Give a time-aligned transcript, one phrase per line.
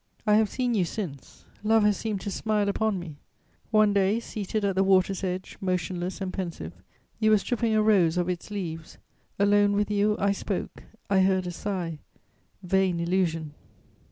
[0.25, 3.17] "I have seen you since: love has seemed to smile upon me.
[3.69, 6.73] One day, seated at the water's edge, motionless and pensive,
[7.19, 8.97] you were stripping a rose of its leaves;
[9.37, 10.81] alone with you, I spoke....
[11.07, 11.99] I heard a sigh...
[12.63, 13.53] vain illusion!